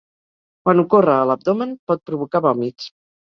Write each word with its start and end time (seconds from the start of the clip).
Quan 0.63 0.81
ocorre 0.83 1.13
a 1.17 1.27
l'abdomen, 1.31 1.75
pot 1.93 2.03
provocar 2.09 2.43
vòmits. 2.49 2.91